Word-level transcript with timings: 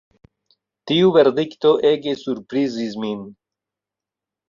Tiu 0.91 1.11
verdikto 1.17 1.75
ege 1.91 2.17
surprizis 2.25 3.01
min. 3.07 3.25